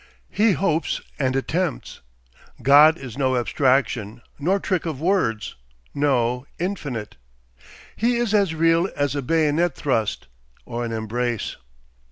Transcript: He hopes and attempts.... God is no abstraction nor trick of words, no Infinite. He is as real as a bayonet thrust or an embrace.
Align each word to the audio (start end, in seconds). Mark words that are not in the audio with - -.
He 0.31 0.53
hopes 0.53 0.99
and 1.19 1.35
attempts.... 1.35 1.99
God 2.63 2.97
is 2.97 3.19
no 3.19 3.37
abstraction 3.37 4.23
nor 4.39 4.59
trick 4.59 4.87
of 4.87 4.99
words, 4.99 5.53
no 5.93 6.47
Infinite. 6.57 7.17
He 7.95 8.15
is 8.15 8.33
as 8.33 8.55
real 8.55 8.89
as 8.95 9.15
a 9.15 9.21
bayonet 9.21 9.75
thrust 9.75 10.25
or 10.65 10.83
an 10.83 10.91
embrace. 10.91 11.55